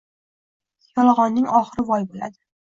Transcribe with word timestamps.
Yolg‘onning 1.01 1.51
oxiri 1.61 1.87
voy 1.93 2.09
bo‘ladi. 2.17 2.37